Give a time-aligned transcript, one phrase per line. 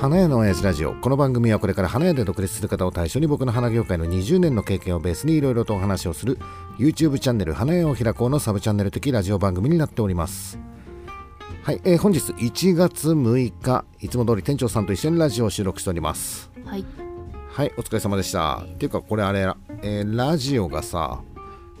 [0.00, 6.38] 花屋の親父ラジオこの番組はこれから花屋で独立する方を対象に僕の花業界の20年の経験をベースにいろいろとお話をする
[6.78, 10.58] YouTube チャンネル花屋を開こうのサブチャンネル的ラジオ番組になっております
[11.64, 16.84] はい、えー本日1月6日いつも通り店長さんと一緒にラジオを収録しておりますはい。
[17.50, 21.22] はいお疲れ様でしたっていうかこれあれ、えーラジオがさ、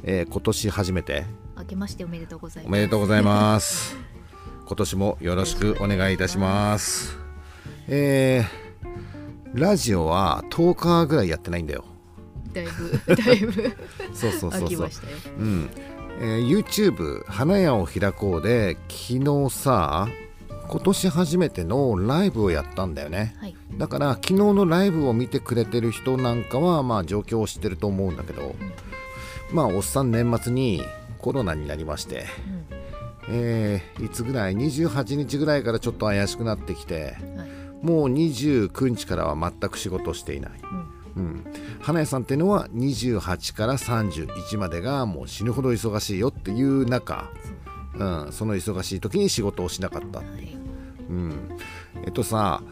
[0.02, 1.24] えー今年初めて
[1.56, 2.68] 明けましておめでとうございます。
[2.68, 3.96] おめでとうございます。
[4.66, 7.27] 今年もよろしくお願いいたします。
[7.88, 11.84] えー、ラジオは10日ぐらいやってないんだよ。
[12.52, 13.52] だいぶ、だいぶ
[14.14, 14.90] そうそうそうそう。
[15.38, 15.70] うん。
[16.20, 20.08] えー YouTube 花屋を開こうで昨日さ
[20.68, 23.34] 今年初めてのライブをやったんだよね。
[23.40, 23.54] はい。
[23.78, 28.54] だから昨日のライブを見てくれてる人なんかはまあ状況を知ってると思うんだけど、
[29.52, 30.82] まあおっさん年末に
[31.18, 32.26] コロナになりまして、
[33.30, 37.16] えーいつぐらい？28日ぐらいからちょっと怪しくなってきて。
[37.82, 40.52] もう29日からは全く仕事をしていない、
[41.16, 41.44] うん、
[41.80, 47.30] 花屋さんっていうのは28から31までがもう死ぬほど忙しいよっていう中、
[47.94, 48.04] う。
[48.04, 50.56] ん、その忙しい時に仕事をしなかったはい。
[51.08, 51.58] うん、
[52.04, 52.62] えっとさ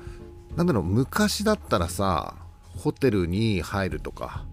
[0.57, 2.35] なんだろう昔だったらさ
[2.79, 4.45] ホテルに入るとか、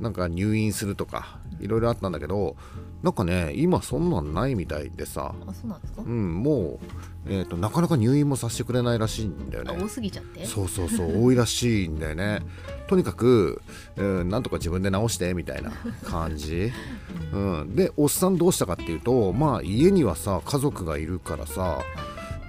[0.00, 2.56] なんか入院するとかいろいろあったんだけど
[3.02, 6.02] なんかね今そんなんないみたいでさ、あ、そうなんですか？
[6.02, 6.08] う。
[6.08, 6.78] ん、も
[7.26, 10.46] う、えー、となかなか入院もさせてくれないらしいんだよあ、ね多すぎちゃって？
[10.46, 12.42] そうそうそう 多いらしいんだよね。
[12.86, 13.60] とにかく、
[13.96, 15.72] うん、なんとか自分で治してみたいな
[16.04, 16.70] 感じ、
[17.32, 21.80] うん、でおっさんどうしたかっていうとまあ家にはさ家族がいるからさ、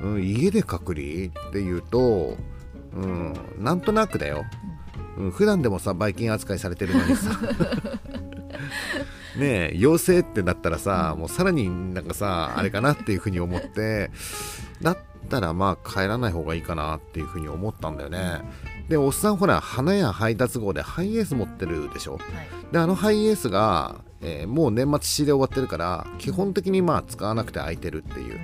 [0.03, 2.35] うん、家で隔離っていうと、
[2.95, 4.43] うん、なんとなくだよ、
[5.17, 7.31] うん、普段でもさばい菌扱いされてるのにさ
[9.35, 14.11] ねえ陽性ってなったらさ、もうさらになんかさあれかなっていうふうに思って
[14.81, 14.97] だっ
[15.29, 18.41] たらまあ帰らない方がいいかなっていうふうに思ったんだよね。
[18.89, 22.13] でおっさんほら花屋配達号でハイエース持ってるでしょ。
[22.13, 22.21] はい。
[22.71, 28.39] であのハイエースが、えーもう年末仕入れ終わってるから基本的にまあ使わなくて空いてるっていう、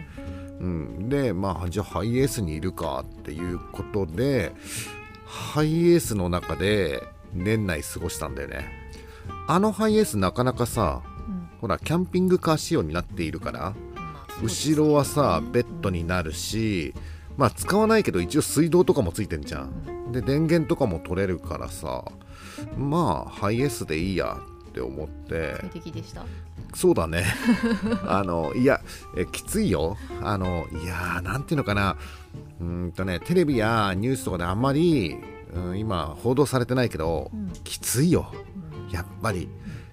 [0.59, 4.53] うん、でまあじゃあハイエースにいるかっていうことで
[5.25, 7.03] ハイエースの中で
[7.34, 8.78] 年内過ごしたんだよね
[9.47, 11.50] あのハイエースなかなかさうん。
[11.62, 13.73] ほらキャンピングカー仕様になっているから
[14.41, 16.94] 後ろはさベッドになるし
[17.38, 20.12] まあ使わないけど一応水道とかもついてんじゃん。
[20.12, 22.03] で電源とかも取れるからさ
[22.78, 25.56] まあハイエースでいいやって思って。
[25.59, 26.25] 快適でした？
[26.75, 27.25] そうだね。
[28.07, 28.81] あのいや
[29.17, 29.97] えきついよ。
[30.22, 31.96] あのいやーなんていうのかな。
[32.59, 35.17] うーんとねテレビやニュースとかであんまり、
[35.53, 37.51] うん、今報道されてないけど、うん。
[37.63, 38.31] きついよ
[38.92, 39.50] やっぱり、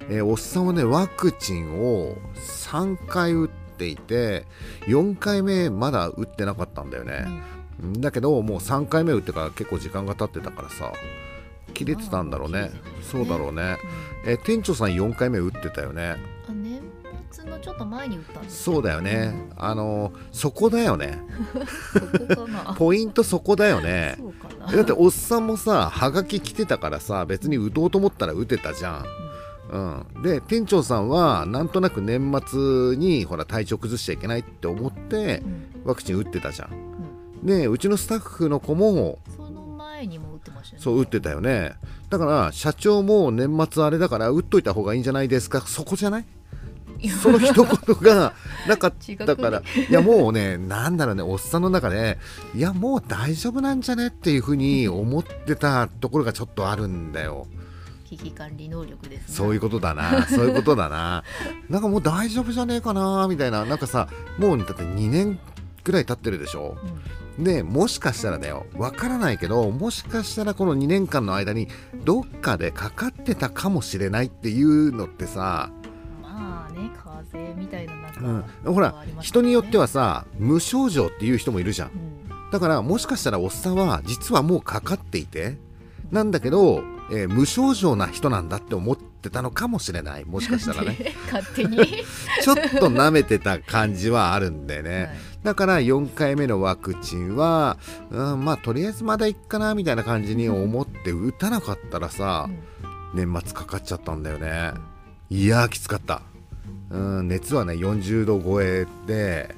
[0.09, 4.47] えーおっさんはねワクチンを3回打っていて
[4.87, 7.27] 4回目まだ打ってなかったんだよね、
[7.99, 10.93] だけどもう3回目打ってから結構時間が経ってたからさ
[11.75, 12.71] 切れてたんだろうね。
[13.03, 13.77] そうだろうね、
[14.25, 16.17] えー店長さん4回目打ってたよね。
[16.49, 16.53] あ、
[17.67, 19.35] ちょっと前に打ったんですそうだよね。
[19.57, 21.19] あのそこだよね。
[22.79, 24.17] ポイントそこだよね。
[24.73, 29.03] だっておっさんもさはがき来てたからさ別に打とうと思ったら打てたじゃ
[29.73, 30.07] ん。
[30.15, 35.89] うん、で店長さんはなんとなく年末にほら体調崩しちゃいけないって思ってうん。
[35.89, 36.71] ワクチン打ってたじゃん。
[37.41, 37.47] うん。
[37.47, 40.85] でうちのスタッフの子もその前にも打ってましたよね。
[40.85, 41.73] そう打ってたよね。
[42.11, 45.61] だから社長も年末あれだから打っといた方がいいんじゃないですか。
[45.63, 46.25] そこじゃない？
[47.23, 47.67] その一言
[48.01, 48.33] が
[48.67, 48.95] なかっ
[49.27, 49.63] たから。
[49.77, 52.19] 違いやもうねなんだろうねおっさんの中で
[52.55, 57.47] いやもう大丈夫なんじゃねっていうふうに思ってたところがちょっとあるんだよ。
[58.05, 59.35] 危機管理能力ですね。
[59.35, 60.27] そういうことだな。
[60.27, 61.25] そういうことだな。
[61.69, 63.65] なんかもう大丈夫じゃねえかなみたいな。
[63.65, 64.09] なんかさ
[64.39, 65.39] もうだって2年
[65.85, 66.77] ぐらい経ってるでしょ。
[67.39, 67.45] うん。
[67.45, 68.67] でもしかしたらだよ。
[68.77, 71.69] わからないけどもしかしたらこの2年間の間に
[72.05, 75.71] どっかでかかってたかもしれないっていうのってさ、
[77.25, 81.91] 風邪みたいななんか、うん、ほら人によってはさ無症状っていう人もいるじゃん。
[81.91, 85.59] うん、だからもしかしたらおっさんは実はもうかかっていて
[86.11, 90.25] なんだけど、えー無症状な人なんだって思ってたのかもしれない。
[90.25, 91.15] もしかしたらね。
[91.33, 91.77] 勝手に、
[92.43, 95.11] ちょっと舐めてた感じはあるんでね、はい。
[95.45, 97.79] だから4回目のワクチンは、
[98.11, 102.49] うん、まあとりあえずまだいっかなみたいな感じに思って打たなかったらさ、
[103.15, 104.73] 年末かかっちゃったんだよね。
[105.31, 106.23] いやーきつかった、
[106.91, 109.55] うん、熱はね40度超えで、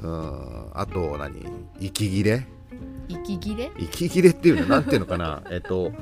[0.00, 1.46] うん、あと何？
[1.80, 2.46] 息切れ？
[3.08, 3.70] 息切れ？
[3.78, 5.42] 息切れっていうのなんていうのかな？
[5.50, 5.92] えっと、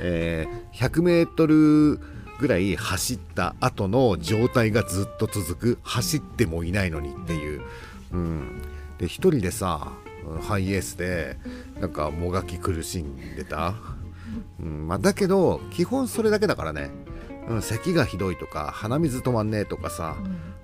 [0.00, 2.00] えー、100メートル
[2.38, 5.78] ぐらい走った後の状態がずっと続く。
[5.82, 7.62] 走ってもいないのにっていう、
[8.12, 8.62] うん、
[8.98, 10.06] で一人でさ、うん
[10.42, 11.36] ハイエースで
[11.80, 13.74] なんかもがき苦しんでた、
[14.58, 16.90] うんまあ、だけど基本それだけだからね、
[17.48, 20.16] うん、咳がひどいとか鼻水止まんねえとかさ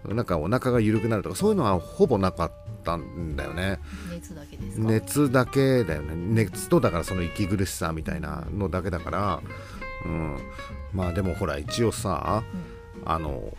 [0.05, 0.17] う、ん。
[0.17, 2.52] なんかお腹が緩くなるとかそういうのはほぼなかっ
[2.84, 3.79] たんだよね。
[4.11, 4.84] 熱だけですか？
[4.88, 6.14] 熱だけだよね。
[6.17, 9.40] 熱とだからその息苦しさみたいなのだけだから、
[10.05, 10.37] うん、
[10.93, 12.43] まあでもほら一応さ、
[13.05, 13.56] あの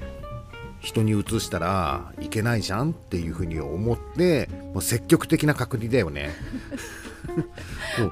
[0.81, 6.31] 人に移したらいけないじゃんっていうふうに思ってもう積極的な隔離だよね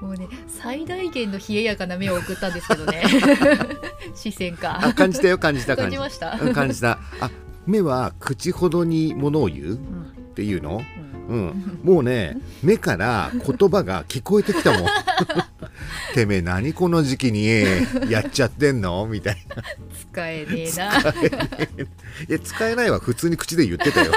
[0.02, 3.04] もうね最大限の冷えやかな目を送ったんですけどね。
[4.16, 6.38] 視線あか感じたよ感じた感感じじました？
[6.42, 7.00] うん感じた。
[7.20, 7.30] あ
[7.66, 10.12] 目は口ほどにものを言うっうん。
[10.36, 10.84] ていうの？
[10.96, 11.12] うん。
[11.32, 14.88] うん、もうね目から言葉が聞こえてきたもん。
[16.14, 17.46] てめえ何この時期に
[18.10, 19.06] やっちゃってんの？
[19.08, 19.64] みたいな。
[20.12, 20.98] 使えねえな。
[20.98, 24.12] いや使えないは普通に口で言ってたよ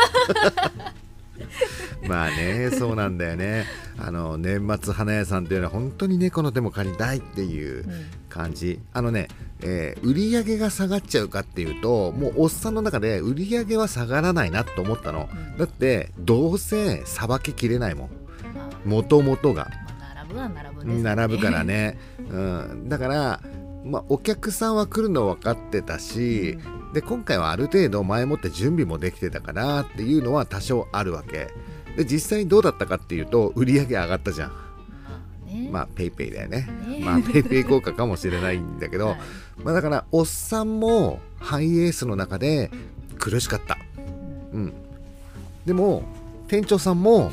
[2.09, 3.65] まあねそうなんだよね。
[3.99, 7.85] あの年末花屋さんっていうのは本当に猫の手も借りたいっていううん。
[8.29, 8.81] 感じ。
[8.93, 9.29] あのね、
[9.63, 15.29] えー売り上げが下がっちゃうかっていうともうおっさんの中で売り上げは下がらないなと思ったの。
[15.33, 15.59] うん。
[15.59, 18.09] だってどうせさばききれないもん。
[18.55, 18.89] まあ。
[18.89, 19.71] もともとが。
[19.99, 20.49] まあ並ぶは
[21.15, 21.99] 並ぶからね、
[22.29, 23.41] うん、だから、
[23.85, 26.59] まあ、お客さんは来るの分かってたし、
[26.93, 31.49] で今回はある程度前もって準備もできてたからっていうのは多少あるわけ
[31.97, 34.53] で実際どうだったかっていうと売り上げ上がったじゃん。
[35.71, 36.69] まあ PayPay だよね。
[36.89, 37.01] ね。
[37.01, 39.19] まあ PayPay 効果かもしれないんだけど、はい。
[39.63, 42.71] まあ、だからおっさんもハイエースの中で
[43.19, 43.79] 苦しかった。
[44.53, 44.73] うんうん。
[45.67, 46.03] でも
[46.49, 47.31] 店長さんも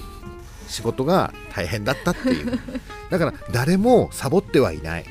[0.68, 2.60] 仕事が大変だったっていう。
[3.10, 5.06] だから誰もサボってはいない。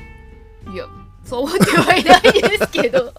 [0.73, 0.85] いや
[1.23, 3.13] そう思ってはいないですけど。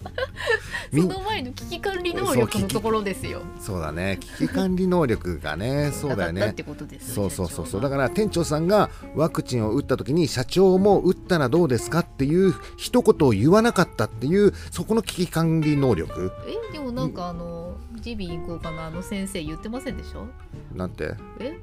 [0.91, 3.41] みその前の危機管理能力のところですよ。
[3.59, 4.19] そうだね。
[4.37, 6.41] 危機管理能力がね そうだよね。
[6.41, 7.81] なかったってことですそうそうそうそう。
[7.81, 16.31] だかから店長さんがワクチンを打った時に社長も打ったらどうですかっていう一言を言わなかったっていうそこの危機管理能力。
[16.47, 17.73] えでもなんかあの
[18.05, 20.27] 耳鼻咽喉科のあの先生言ってませんでしょ？
[20.75, 21.13] なんて？
[21.39, 21.57] え？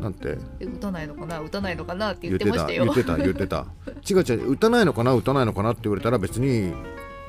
[0.00, 0.38] なんて？
[0.60, 1.40] え打たないのかな？
[1.40, 2.12] 打たないのかな？
[2.12, 2.86] って言言ってましたよ。
[2.86, 3.66] た言ってた言ってた。
[4.08, 5.14] 違う違う打たないのかな？
[5.14, 5.72] 打たないのかな？
[5.72, 6.72] って言われたら別に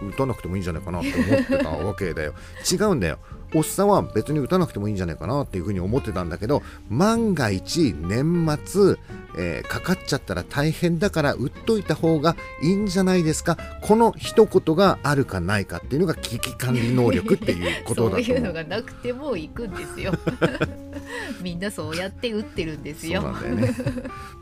[0.10, 2.34] 打たなくてもいいんじゃないかなって思ってたわけだよ。
[2.72, 3.20] 違うんだよ。
[3.54, 8.96] おっさんは別に打たなくてもいいんじゃないかなっていうふうに思ってたんだけど万が一年末、
[9.38, 13.58] えーかかっちゃったら大変だから打っといた方がいいんじゃないですか？
[13.82, 20.14] この一言があるかないかっていうのが危機管理能力っていうことだとそういうのがなくても行くんですよ。
[21.44, 23.22] みんなそうやって打ってるんですよ。
[23.34, 23.74] ね。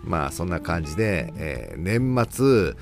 [0.04, 2.76] まあそんな感じで、えー年末えー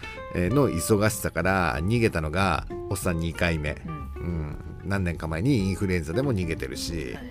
[0.49, 3.93] の忙しさから逃げたのがおっさん2回目、うん。
[4.15, 7.23] うん、何年か前にインフルエンザでも逃げてるし、はい。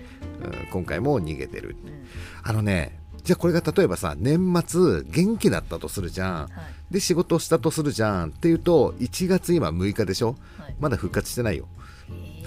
[0.63, 1.75] うん、今回も逃げてる。
[1.83, 2.05] うん。
[2.43, 6.33] あのねじゃあこれが例えばさ年末元気だったとするじゃん。
[6.43, 6.49] はい。
[6.93, 8.29] で仕事したとするじゃん。
[8.29, 10.35] っていうと1月今6日でしょ？
[10.57, 10.75] はい。
[10.79, 11.67] まだ復活してないよ。
[12.09, 12.43] え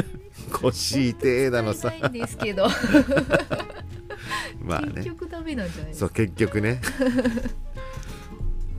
[0.52, 2.68] 腰痛えだのーさないんですけど。
[4.60, 4.92] まあね。
[4.96, 6.06] 結局ダメなんじゃないですか？
[6.06, 6.80] そう結局ね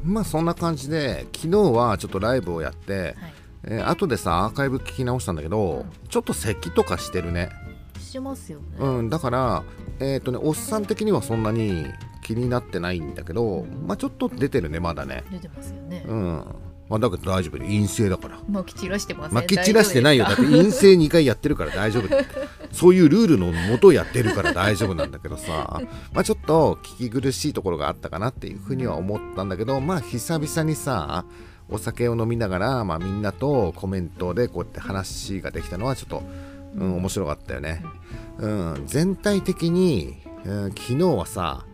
[0.04, 3.34] まあそんな感じで昨日はちょっとライブをやって、はい。
[3.66, 7.50] えー後でさアーカイブ聞き直したんだけど、ちょっと咳とかしてるね。
[8.00, 9.64] してますよね、うんだから
[10.00, 11.86] えっ、とねおっさん的にはそんなに
[12.24, 15.24] 気になってないんだけどまあちょっと出てるねまだね。
[15.32, 16.46] 出てますよね、うん。
[16.90, 18.40] まあだけど大丈夫で陰性だから。
[18.50, 19.36] まき散らしてません。
[19.36, 20.26] まき散らしてないよ。
[20.26, 22.18] だって陰性2回やってるから大丈夫だ
[22.72, 25.82] そういうルールのもとやってるから大丈夫なんだけどさ。
[26.14, 31.26] まあちょっと聞き苦しいところがあったかなっていうふうには思ったんだけどまあ久々にさ
[31.70, 36.24] お酒を飲みながら、まあ、みんなとコメントでこうやって話ができたのはちょっと、
[36.76, 37.84] うん、面白かったよね、
[38.40, 41.66] うん、全体的に、うん、昨日はさ、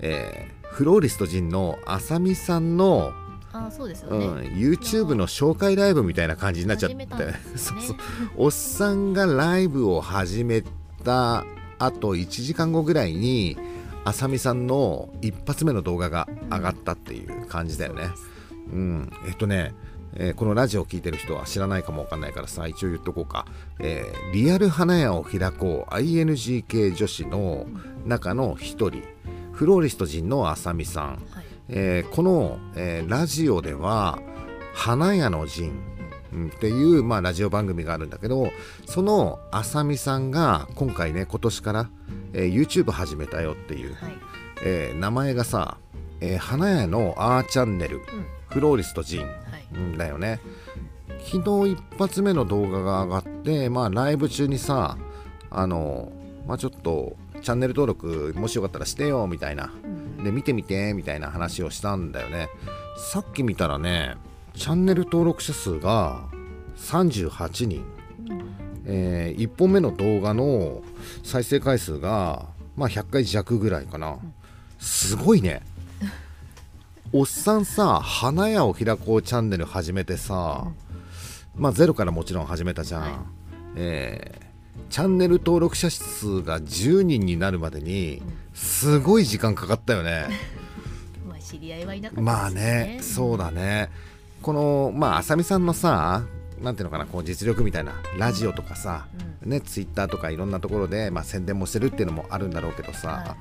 [0.00, 3.25] えーフローリスト陣のあさみさんの夫
[3.56, 6.96] あそうですようん、ね、YouTube の紹介ライブみたいな感じになっちゃって。
[6.96, 7.06] ね。
[7.56, 7.96] そうそう。
[8.36, 10.62] おっさんがライブを始め
[11.04, 11.44] た
[11.78, 13.56] あと1時間後ぐらいに
[14.04, 18.10] あさみさんの一発目の動画が上がったっていう感じだよね。
[18.72, 19.74] うん、えっとね、
[20.14, 23.46] えーこのラジオを聞いてる人は知らないかもわかんないからさ一応言っとこうか、
[23.80, 27.66] えーリアル花屋を開こう ING 系女子の
[28.04, 29.02] 中の一人
[29.52, 31.04] フローリスト陣のあさみさん。
[31.30, 34.18] はいえーこの、えーラジオでは
[34.74, 35.72] 「花屋の陣」
[36.32, 38.50] うんっていう、まあ、ラジオ番組があるんだけど
[38.84, 41.90] そのあさみさんが今回ね今年から、
[42.32, 44.12] えー YouTube 始めたよっていう、はい。
[44.64, 45.78] えー名前がさ、
[46.20, 48.02] えー花屋のあーチャンネルうん。
[48.50, 49.30] フローリスト陣はい。
[49.74, 50.40] うんだよね。
[51.30, 54.96] 昨日一発目の動画が上がってまあライブ中にさ
[55.50, 56.12] あの
[56.46, 62.48] まあちょっとチャンネル登録もしよかったらしてよみたいなうんで見てみてみたいな話をしたんだよね。
[62.96, 64.16] さっき見たらね
[64.54, 66.24] チャンネル登録者数が
[66.76, 67.84] 38人、
[68.86, 70.82] えー1本目の動画の
[71.22, 74.18] 再生回数が、まあ、100回弱ぐらいかな、
[74.78, 75.62] すごいね。
[77.12, 80.66] おっさんさ花屋を開こうチャンネル始めてさ、
[81.54, 83.12] まあゼロからもちろん始めたじゃん、はい。
[83.76, 84.45] えー
[84.90, 88.22] チャンネル登録者数が10人になるまでに
[88.54, 90.28] すごい時間かかったよね。
[91.28, 93.90] まあ知り合いはいなかったですまあね、そうだね。
[94.42, 96.24] このまああさみさんのさ、
[96.60, 99.06] なんていうのかな、こう実力みたいなラジオとかさ、
[99.42, 103.36] ねツイッターとかいろんなところでまあ宣伝もしてるっていうのもあるんだろうけどさ、は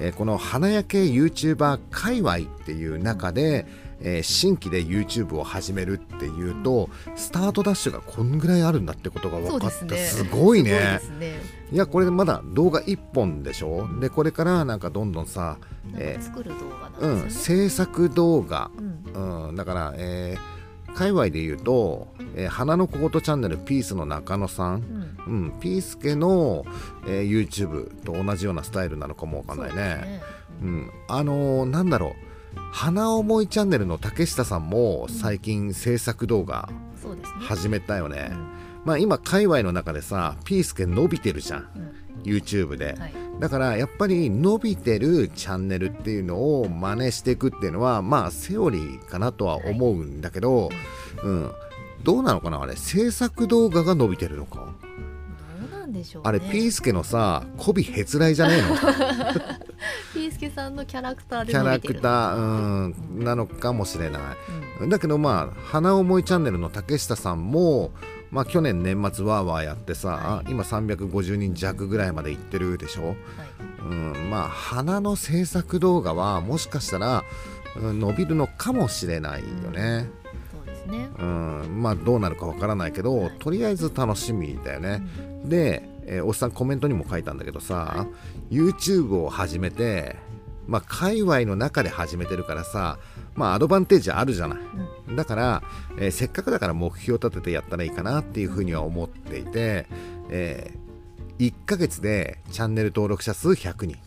[0.00, 3.66] えーこの花焼け YouTuber 界隈っていう中で、
[4.00, 9.84] えー新規で YouTube を始めるっていうと、スタートダッシュがこんぐらいあるんだってことが分かった。
[9.86, 9.96] ね。
[10.30, 10.98] ごいね。
[11.00, 11.40] すごいね。
[11.72, 13.88] いやこれまだ動画1本でしょ？
[14.00, 15.58] でこれからなんかどんどんさ、
[15.96, 16.18] え
[17.00, 18.70] うん、制作動画、
[19.14, 19.48] うん。
[19.48, 20.56] うん、だから、えー
[20.94, 25.34] 界隈で言うと、えー花の小言チャンネルピースの中野さん、うん。
[25.52, 26.64] うん、ピースケの、
[27.06, 30.22] えー YouTube と同じようなスタイルなのかもわかんないそうね。
[30.62, 32.25] うん、あのーなんだろう
[32.72, 36.68] 花思いチャンネルの竹下さんも最近制作動画
[37.40, 38.28] 始めたよね。
[38.32, 38.48] うん。
[38.84, 41.68] まあ今界隈の中でさピースケ伸びてるじゃん。
[41.74, 42.22] うん。
[42.22, 42.96] YouTube で。
[42.98, 43.12] はい。
[43.38, 50.70] だからやっぱり伸びてるチャンネルっていうのを真似していくっていうのはまあセオリーかなとは思うんだけど、
[51.22, 51.50] うん、
[52.02, 52.76] どうなのかなあれ？
[52.76, 54.74] 制作動画が伸びてるのか？
[55.96, 56.28] でしょうね。
[56.28, 58.68] あれピースケのさ媚びへつらいじゃねえの？
[60.14, 64.22] ピースケさんのキャラクターでキャラクター、うん、なのかもしれない。
[64.82, 64.88] うん。
[64.88, 67.92] だけどまあ花思いチャンネルの竹下さんも、
[68.30, 73.16] まあ、去年年末ワーワーやってさ、は今350人弱ぐらいまで行ってるでしょ、はい。
[73.82, 77.24] うん、まあ花の制作動画はもしかしたら、うん
[77.78, 80.08] 伸びるのかもしれないよね、
[80.50, 81.10] そうですね。
[81.18, 83.32] うん、まあどうなるかわからないけど、はい。
[83.38, 85.02] とりあえず楽しみだよね、
[85.48, 88.06] で、えーおっさんコメントにも書いたんだけどさ、
[88.50, 90.16] YouTube を始めて
[90.66, 92.98] まあ界隈の中で始めてるからさ
[93.34, 95.62] まあアドバンテージあるじゃない、だから、
[95.98, 99.86] えーせっかくだから目標立ててやったらいいかなっていうふうには思っていて、
[100.30, 100.72] え
[101.38, 103.98] 1ヶ月でチャンネル登録者数100人。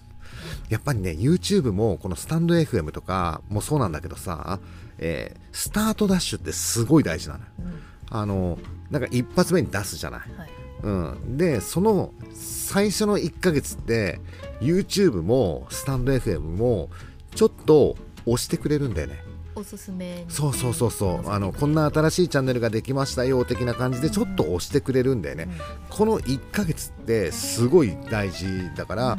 [0.69, 4.59] やっぱりね YouTube もこのスタンド FM とかもそうなんだけどさ、
[4.97, 7.45] えースタートダッシュってすごい大事なのよ。
[7.59, 7.65] うん。
[7.65, 7.79] うん
[8.11, 8.57] あの
[8.89, 10.49] なんか一発目に出すじゃない、はい
[10.83, 14.19] うん、でその最初の1ヶ月って
[14.61, 16.89] YouTube もスタンド FM も
[17.35, 19.23] ちょっと押してくれるんだよね。
[19.55, 21.29] おすすめにそうそうそうそう。
[21.29, 25.49] あのこんな新しいチャンネルができましたよ的な感じでちょっと押してくれるんだよね、
[25.89, 28.45] この1ヶ月ってすごい大事
[28.75, 29.17] だから、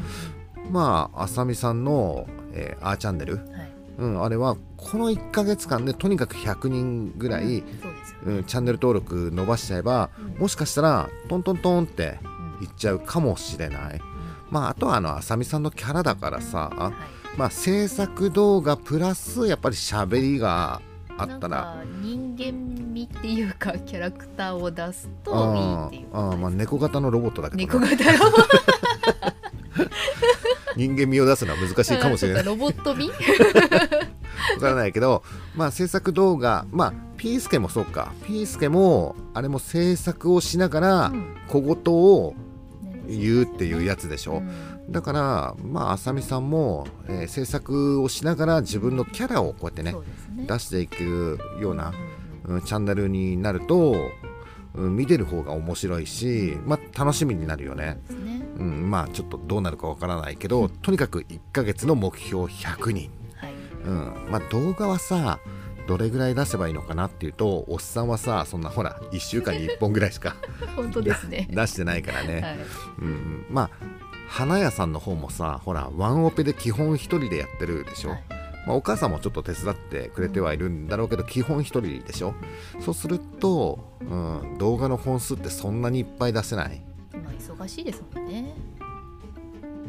[0.71, 3.45] まああさみさんの、えー、A チャンネル、はい。
[3.99, 7.90] うん、あれはこの1ヶ月間でとにかく100人ぐらい、そうですよ
[8.27, 12.19] うん、チャンネル登録伸ばしちゃえば、もしかしたらトントントンって
[12.61, 14.00] いっちゃうかもしれない、
[14.50, 16.93] まああとはあのあさみさんのキャラだからさ、はい。
[17.37, 20.83] まあ制作動画プラスやっぱり喋りが
[21.17, 21.57] あったら。
[21.57, 22.53] か人間
[22.93, 28.37] 味っていうかキャラクターを出すといいあっていうあまあ猫型のロボットだけど、ね、猫型ロボ
[30.77, 32.45] 人間味を出すのは難しいかもしれない。
[32.45, 33.09] ロボット味？
[34.57, 35.23] わからないけど
[35.55, 38.15] まあ制作動画まあピースケもそうか。
[38.25, 41.37] ピースケもあれも制作をしながらうん。
[41.49, 42.35] 小言を
[42.83, 43.15] ね。
[43.15, 44.91] 言うっていうやつでしょ、うん。
[44.91, 50.47] だからまああさみさんも、えー制作をしながら自分のキャラをこうやってねね。
[50.47, 51.93] 出していくような、
[52.47, 52.57] うん。
[52.57, 53.93] うんチャンネルになると、
[54.75, 58.43] うん見てる方が面白いし、まあ、楽しみになるよね、ね。
[58.57, 63.53] うん、まあちょっとどうなるかわからないけどとにかく1ヶ月の目標100人、はい。
[63.85, 65.39] うんまあ、動画はさ
[65.87, 70.37] どれぐらい出せばいいのかなっていうとおっさんはさそんなほら1週間に1本ぐらいしか
[70.77, 71.49] 本当ですね。
[71.53, 72.59] 出してないからね、はい。
[73.01, 73.71] うん、まあ
[74.29, 78.25] 花屋さんの方もさほらワンオペで基本一人でやってるでしょ、はい。
[78.67, 82.35] まあ、お母さんもちょっと手伝ってくれてはいるんだろうけど、基本一人でしょ。
[82.81, 86.83] そうすると、うん、動画の本数ってそんなにいっぱい出せない。
[87.15, 88.55] まあ忙しいですもんね。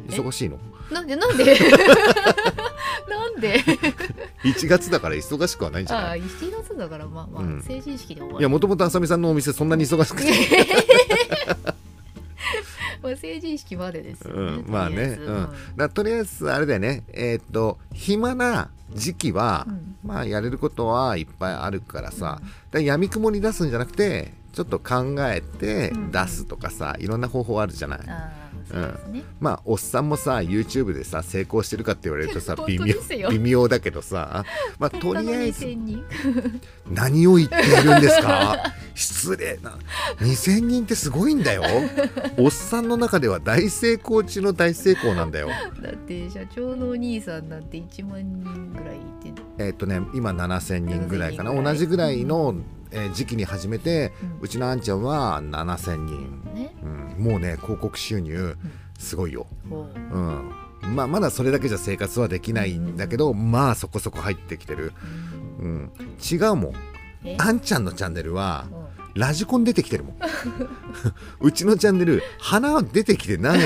[0.09, 0.57] え忙しいの？
[0.89, 1.55] なんでなんで？
[3.09, 3.59] なんで？
[4.43, 7.61] 1月だから忙しくはないんじゃああない1月だからまあまあ、うん。
[7.61, 8.39] 成人式で終わる。
[8.39, 10.31] いやもともとあさみさんのお店そんなに忙しくて、
[13.01, 15.21] まあ、成人式までですよね、うん、まあね、とりあえず。
[15.23, 17.03] うん、だとりあえずあれだよね。
[17.09, 19.95] えーっと暇な時期は、うん。
[20.03, 22.43] まあやれることはいっぱいあるからさ、だか
[22.73, 26.11] ら闇雲に出すんじゃなくてちょっと考えてうん。
[26.11, 34.45] 出すとかさ、いろんな方法あるじゃない、あそうですね、まあおっさんもさ YouTube でさ成功してるかって言われるとさ本微妙微妙だけどさ
[34.79, 36.03] まあ とりあえずたったの2000人。
[36.91, 38.73] 何を言っているんですか？
[38.95, 39.77] 失礼な。
[40.19, 41.63] 2000人ってすごいんだよ。
[42.37, 45.49] おっさんの中では大成功中の大成功なんだよ。
[45.81, 51.51] だって社長のお兄さんなんて1万人ぐらいいてえーっとね今7000人ぐらいかな。
[51.51, 51.73] 7000人ぐらい。
[51.73, 52.55] 同じぐらいの、
[52.91, 56.75] えー時期に始めて、ううちのあんちゃんは7000人、ね。
[56.83, 56.85] う
[57.21, 58.55] ん、もうね広告収入
[58.99, 59.99] すごいよ、こう。
[60.15, 60.51] うん。
[60.95, 64.93] まあ、まだそれだけじゃ生活はできないんだけど、まあそこそこ入ってきてる、
[65.59, 65.91] うん、
[66.31, 66.73] 違うもん。
[67.23, 67.37] え？
[67.39, 68.77] あんちゃんのチャンネルはう。
[68.77, 68.81] ん
[69.13, 70.15] ラジコン出てきてるもん。
[71.41, 73.59] うちのチャンネル花は出てきてない。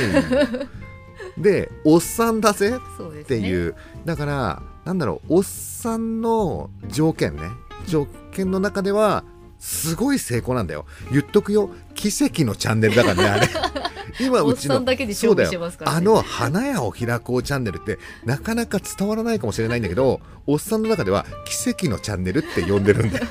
[1.38, 2.80] でおっさんだぜ
[3.22, 3.76] っていう。
[4.06, 7.44] だからなんだろうおっさんの条件ね
[7.88, 9.24] 条件の中では
[9.60, 10.86] すごい成功なんだよ。
[11.12, 11.70] 言っとくよ。
[11.96, 13.48] 奇跡のチャンネルだからねあれ。
[14.20, 14.76] 今うちの
[15.14, 15.72] そうだよ。
[15.86, 23.26] あの花屋を開こうチャンネルってなかなか伝わらないかもしれないんだけどおっさんの中では奇跡のチャンネルって呼んでるんだよ。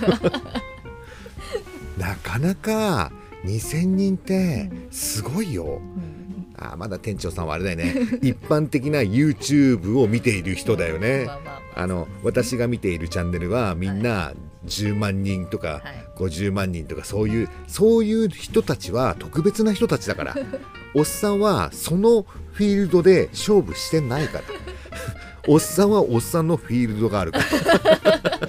[1.96, 3.12] なかなか
[3.44, 6.23] 2000人ってすごいよ、うん
[6.56, 7.94] あーまだ店長さんはあれだよね。
[8.22, 11.24] 一般的な YouTube を見ている人だよね。
[11.44, 14.32] まあの私が見ているチャンネルはみんな
[14.66, 16.04] 10万人とかはい。
[16.16, 20.36] 50万人とかそういうそういう人たちは特別な人たちだから。
[20.94, 24.44] おっさんはそのフィールドで勝負してないから。
[25.46, 27.44] おっさんはおっさんのフィールドがあるから。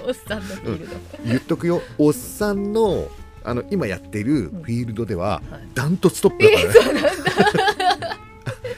[0.06, 0.94] おっさんのフィールド、
[1.26, 1.82] 言っとくよ。
[1.98, 3.08] おっさんの
[3.44, 5.68] あの今やっているフィールドでははい。
[5.74, 7.00] ダントツトップだからね、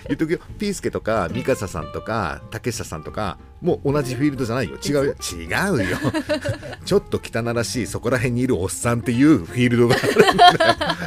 [0.09, 0.41] 言っとくよ。
[0.59, 4.77] ピースケとかミカサさんとか竹下さんとかもう同じフィールドじゃないよ。
[4.77, 5.03] 違うよ。
[5.05, 5.99] 違うよ。
[6.85, 10.45] ちょっと汚らしいそこら辺にいるおっさんっていうフィールドがあるんだ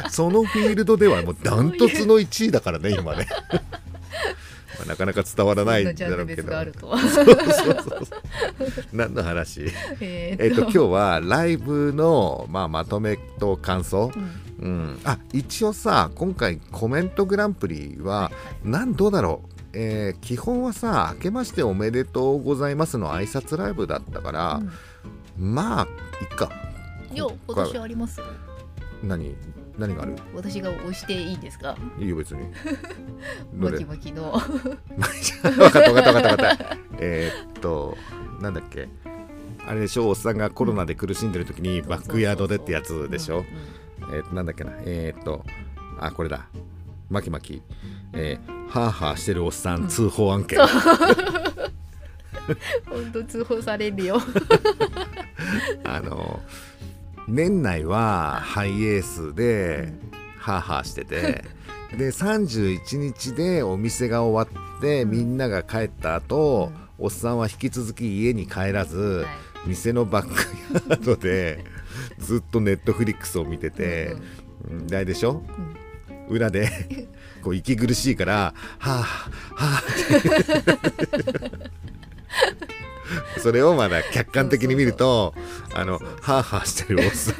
[0.04, 0.10] よ。
[0.10, 3.26] そのフィールドではもうダントツの1位だからね今ね。
[4.78, 6.52] まあなかなか伝わらないんだろうけど。
[8.92, 9.66] 何の話？
[10.00, 18.30] ええっと今日はライブの、まあ、まとめと感想、うんうん、あ一応さ今回コメントグランプリは
[18.62, 24.62] なんどうだろう、えー基本はさ「明けましておめでとうございます」の挨拶ライブだったから、
[25.36, 25.88] まあ
[26.22, 26.48] いっか。
[27.12, 28.20] いや私あります？
[28.20, 28.26] よ
[29.02, 29.34] 何？
[29.76, 30.14] 何がある？
[30.34, 31.76] 私が押していいですか？
[31.98, 32.42] いいよ別に。
[33.54, 33.72] どれ？
[33.72, 34.32] マキマキの。
[34.38, 34.72] 分かっ
[35.42, 36.76] た分かった分かった分かった。
[36.98, 37.96] えーっと
[38.40, 38.88] なんだっけ？
[39.66, 40.08] あれでしょ？
[40.08, 44.72] おっさんがコロナで苦しんでる時にバックヤードでってやつでしょ、うんうんえー、となんだっけな。
[44.84, 45.44] えー、っと
[45.98, 46.46] あこれだ。
[47.12, 47.60] マキマキ、
[48.14, 50.58] えー、ハーハーしてるおっさん通報案件、
[52.88, 54.18] 本当通報されるよ。
[55.84, 56.40] あの
[57.28, 59.92] 年内はハイエースで
[60.38, 61.44] ハーハーしてて
[61.98, 69.26] で31日でお店が終わってみんなが帰った後、おっさんは引き続き家に帰らず、はい。
[69.66, 70.34] 店のバック
[70.90, 71.64] ヤードで
[72.18, 74.16] ずっとネットフリックスを見てて、
[74.68, 75.42] うん、であれでしょ、
[76.28, 76.68] 裏で
[77.42, 79.82] こう息苦しいから「はあはあ」
[83.38, 85.34] それをまだ客観的に見ると
[85.74, 87.34] あのはあはあしてるおっさん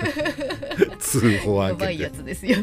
[0.98, 2.56] 通報案やばいやつですよ。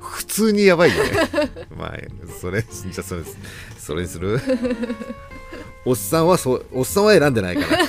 [0.00, 1.10] 普通にやばいよね。
[1.76, 1.98] まあ
[2.40, 3.22] それじゃあそれ
[3.78, 4.40] それにする？
[5.84, 7.82] おっさんはそうおっさんは選んでないから。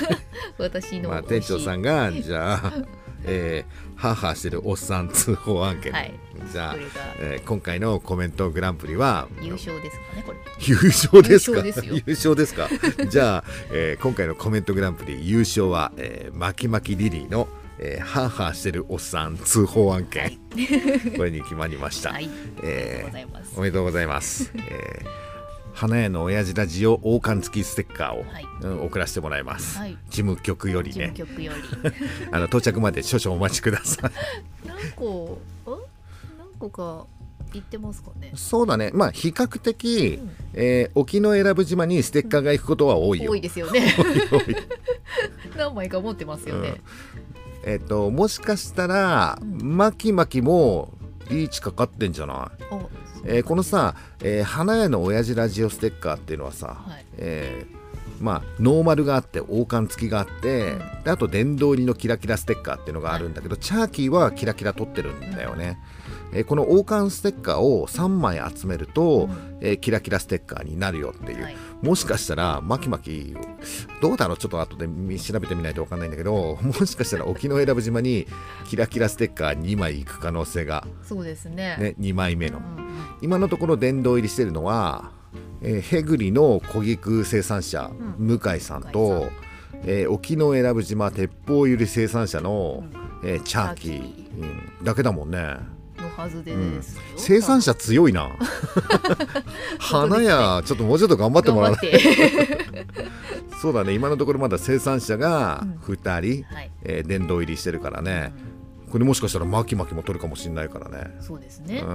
[0.58, 2.72] 私のまあ、店長さんがじゃあ、
[3.26, 6.14] えー、ハーハーしてるおっさん通報案件、はい。
[6.52, 6.76] じゃあ
[7.18, 10.38] えー今回のコメントグランプリは優勝ですかねこれ。
[10.60, 11.58] 優勝ですか？
[11.58, 11.94] 優勝ですよ。
[11.94, 12.68] 優勝ですか？
[13.08, 20.38] じゃあ、えー今回のコメントグランプリ優勝は、えー、マキマキリリーの、えー、ハーハーしてるおっさん通報案件。
[21.16, 22.28] これに決まりました、はい。
[22.62, 23.52] えありがとうございます。
[23.56, 25.33] おめでとうございます、えー
[25.74, 28.46] 花屋の親父ラジオ王冠付きステッカーを、はい。
[28.62, 29.98] うん送らせてもらいます、はい。
[30.08, 31.12] 事務局よりね。
[32.30, 34.10] あの到着まで少々お待ちください。
[34.62, 35.70] り 何個あ
[36.38, 37.06] 何個か
[37.52, 38.30] 言ってますかね。
[38.36, 38.92] そうだね。
[38.94, 40.30] まあ比較的、うん。
[40.54, 43.94] えー沖永良部島にステッカーが行くことは多いよ、多いですよね。
[45.58, 46.80] 何枚か持ってますよね、
[47.64, 49.76] えっ、ともしかしたら、うん。
[49.76, 50.92] マキマキも
[51.30, 52.50] リーチかかってんじゃない、あ
[53.26, 57.04] えーこのさ、えー花屋の親父ラジオステッカーっていうのはさ、はい。
[57.18, 57.84] えー
[58.20, 65.78] まあノーマルがあって王冠付きがあって、であと殿堂入りのキラキラステッカーっていうのがあるんだけどチャーキーはキラキラ取ってるんだよね、
[66.34, 69.58] えーこの王冠ステッカーを3枚集めると、うん。
[69.60, 71.56] えーキラキラステッカーになるよっていう、はい。
[71.82, 73.34] もしかしたらマキマキ
[74.02, 74.36] どうだろう？
[74.36, 78.26] ちょっと後で見調べてみないと分かんないんだけど もしかしたら沖永良部島に
[78.68, 81.76] キラキラステッカー2枚いく可能性が、そうですね。
[81.78, 82.58] ね、2枚目の。
[82.58, 82.84] うんうん
[83.20, 85.12] 今のところ殿堂入りしてるのは、
[85.62, 88.38] えー、ヘグリの小菊生産者、うん。
[88.38, 89.30] 向井さんと、
[89.84, 92.84] えー沖永良部島鉄砲ゆり生産者の、
[93.24, 94.02] えーチャーキー。
[94.40, 94.84] うん。
[94.84, 95.38] だけだもんね。
[95.38, 95.58] の
[96.16, 98.30] はずでですよ、生産者強いな。
[99.78, 101.90] 花屋ちょっともうちょっと頑張って頑もらわない
[103.60, 103.92] そうだね。
[103.94, 105.94] 今のところまだ生産者がうん。
[105.94, 108.32] 2人、はい、えー殿堂入りしてるからね、
[108.92, 111.16] これもしかしたら巻き巻きも取るかもしれないからね。
[111.20, 111.88] そうですね、うん。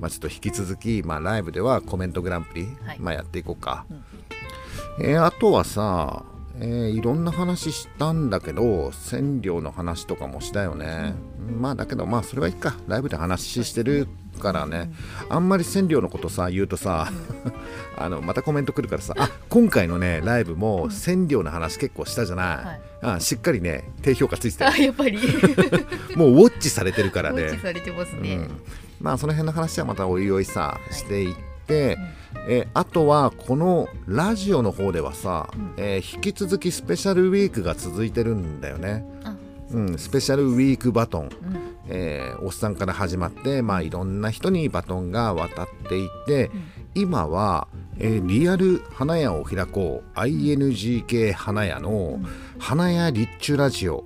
[0.00, 2.98] まあ、ちょっと引き続き、まあ、ライブではコメントグランプリ、はい。
[2.98, 5.06] まあ、やっていこうか、うん。
[5.06, 6.24] えーあとはさ、
[6.58, 11.14] えーいろんな話したんだけど染料の話とかもしたよね、
[11.46, 12.76] まあだけどまあそれはいいか。
[12.86, 14.92] ライブで話してるからね、
[15.28, 17.10] あんまり染料のことさ言うとさ、
[17.96, 25.18] あのまたコメント来るからさあ今回のねライブも染料の話結構したじゃない、あしっかりね低評価ついてたよあやっぱり。
[26.16, 27.44] もうウォッチされてるからね。
[27.44, 28.50] 放置されてますね、うん、
[29.00, 31.34] まあその辺の話はまたおいおいさ、していっ
[31.66, 31.98] て、
[32.48, 35.72] えあとはこのラジオの方ではさ、うん。
[35.76, 39.15] えー引き続きスペシャルウィークが続いてるんだよね、あ
[39.70, 41.30] うん、スペシャルウィークバトン、うん
[41.88, 46.50] えーおっさんから始まって、まあ、いろんな人にバトンが渡っていって、
[46.94, 52.20] 今は、えーリアル花屋を開こう INGK 花屋の
[52.58, 54.04] 花屋リッチュラジオ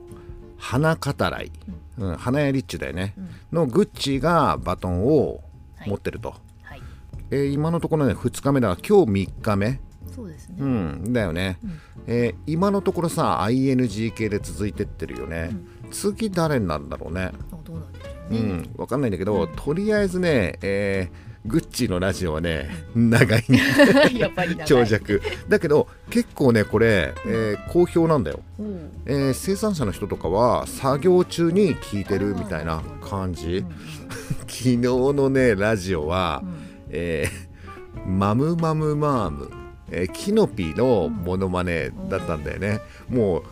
[0.58, 1.50] 花語らい、
[1.98, 3.14] うん、花屋リッチュだよね、
[3.52, 5.42] のグッチーがバトンを
[5.86, 6.82] 持ってると、はい。
[7.30, 9.80] えー今のところね2日目だ今日3日目
[10.20, 11.58] そうですね、うんだよね、
[12.06, 15.50] えー今のところさ INGK で続いてってるよね、
[15.90, 17.30] 次誰になるんだろうね。
[17.52, 23.44] あどうなんでしょうね、うん、わかんないんだけど、とりあえずね、えーグッチーのラジオはね、長い
[24.18, 25.22] やっぱり長尺。
[25.48, 28.66] だけど、結構ね、これ、えー好評なんだよ、おう。
[29.06, 33.58] えー生産者の人とかは、作業中に聞いてるみたいな感じ。
[33.58, 33.68] うん。
[34.46, 36.54] 昨日のね、ラジオは、うん。
[36.90, 37.50] えー
[38.06, 39.50] マムマムマーム、
[39.90, 42.80] えーキノピのモノマネだったんだよね。
[43.08, 43.42] もう、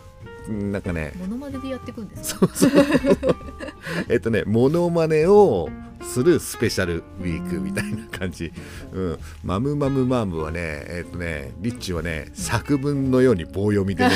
[0.49, 2.47] なんかね、モノマネでやっていくんですか
[4.09, 5.69] えっとね、モノマネを
[6.01, 8.51] するスペシャルウィークみたいな感じ。
[8.91, 9.19] うん。
[9.43, 14.15] マムマムマームはね、えっとね、リッチはね、作文のように棒読みでね、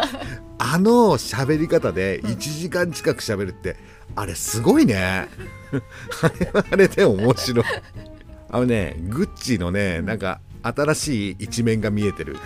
[0.58, 3.76] あの喋り方で1時間近く喋るって、
[4.14, 4.96] あれすごいね。
[4.96, 5.28] あ
[6.40, 7.64] れはあれで面白い。
[8.48, 12.36] あのね、グッチのね、なんか、新しい一面が見えてる。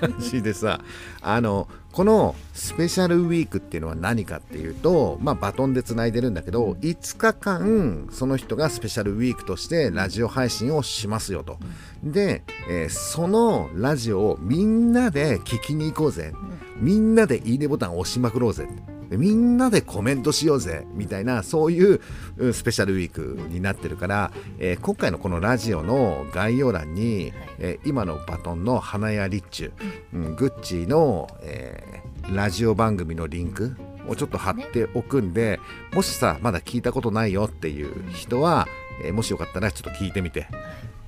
[0.00, 0.80] 感じでさ
[1.20, 11.58] あのこのスペシャルウィークっていうのは何かっていうと、まあ、バトンでつないでるんだけど5日間その人がスペシャルウィークとしてラジオ配信をしますよと。
[12.02, 16.32] で、えーそのラジオをみんなで聞きに行こうぜ、
[16.76, 18.68] みんなでいいねボタンを押しまくろうぜ。
[19.10, 22.00] でみんなでコメントしようぜみたいなそういう
[22.38, 29.72] うんスペシャルウィークになってるから、えー今回のこのラジオの概要欄に、えー今のバトンの花屋リッチュ、
[30.14, 30.36] うん。
[30.36, 33.76] グッチーの、えーラジオ番組のリンク
[34.08, 35.60] をちょっと貼っておくんで、
[35.94, 38.66] もしさまだ聞いたことないよっていう人は、
[39.04, 40.46] えーもしよかったらちょっと聞いてみて。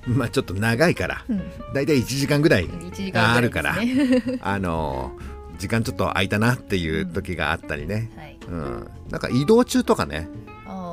[0.07, 1.41] まあちょっと長いからうん。
[1.73, 3.75] だいたい1時間ぐらい1時間あるから。
[3.75, 8.37] ねあのー時間ちょっと空いたなっていう時があったりね、はい。
[8.47, 10.27] うん、なんか移動中とかね、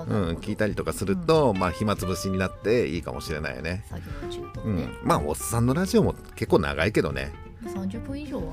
[0.08, 3.84] うん、聞いたりとかすると、まあ暇つぶしになっていいかもしれないよね。
[3.88, 4.72] 作業中とかね。
[5.02, 7.32] うん、まあおっさんのラジオも結構長いけどね。
[7.64, 8.44] 30分以上は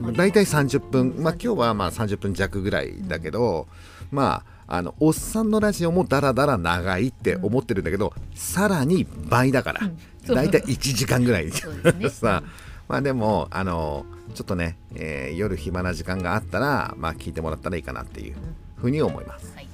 [0.00, 1.22] まあ大体30分うん。
[1.22, 3.66] まあ今日はまあ30分弱ぐらいだけど、
[4.12, 9.88] まああのおっさんのラジオもだらだら長いって思ってるんだけど、さらに倍だから、う
[10.32, 10.34] ん。
[10.34, 11.50] 大体1時間ぐらい。
[11.50, 12.08] そうですね。
[12.10, 12.42] さ
[12.88, 18.36] まあでもあのちょっとね、えー夜暇な時間があったらまあ聞いてもらったらいいかなっていう
[18.76, 19.52] ふうに思います。
[19.54, 19.68] はい。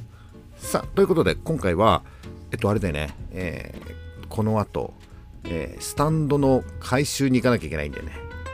[0.57, 2.03] さあということで今回は
[2.53, 3.93] えっとあれだよね、えー
[4.29, 4.95] この後、
[5.45, 8.13] えースタンドの回収に行かなきゃいけないんだよね。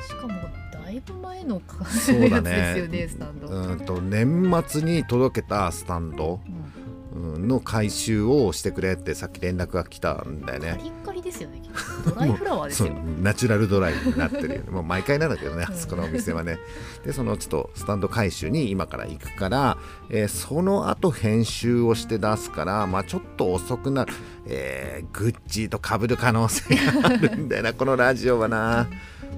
[0.08, 0.34] しかも
[0.72, 2.50] だいぶ前のかそうだね。
[2.50, 6.40] やつですよねスタンド、うーんと年末に届けたスタンド。
[6.46, 6.72] うんうん
[7.14, 10.80] の回収をしてくれってさっき連絡が来たんだよカね。
[10.84, 11.62] リッカリですよね。
[12.04, 12.92] ドライフラワーですよ。
[13.22, 14.70] ナチュラルドライになってるよね。
[14.70, 16.58] もう毎回なんだけどねうんあそこのお店はね。
[17.04, 19.78] でそのちょっとスタンド回収に今から行くから、
[20.10, 24.12] えーその後編集をして出すからまあちょっと遅くなる、
[24.46, 27.72] えーグッチーと被る可能性があるんだよな。
[27.74, 28.86] このラジオはな。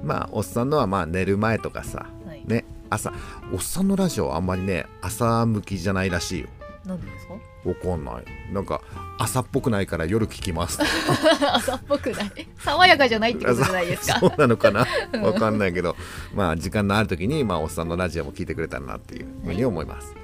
[0.05, 2.43] まあおっさんのはまあ寝る前とかさはい。
[2.47, 3.13] ね朝。
[3.53, 6.49] おっさんのラジオはあんまりね朝向きじゃないらしいよ。
[6.87, 7.35] なんでですか？
[7.65, 8.53] わかんない。
[8.53, 8.81] なんか
[9.19, 10.79] 朝っぽくないから夜聞きます。
[11.53, 12.31] 朝っぽくない。
[12.59, 14.19] 爽やかじゃないってことじゃないですか。
[14.21, 14.87] そうなのかな？
[15.23, 15.97] わかんないけど。
[16.35, 20.15] まあ時間のある時にまあおっさんのラジオも聞いてくれたらなっていうふうに思います。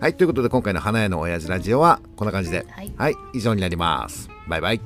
[0.00, 2.66] はい、ということで今回の花屋の親父ラジオはこんな感じで。
[2.70, 2.92] はい。
[2.96, 4.30] はい、以上になります。
[4.48, 4.80] バイバイ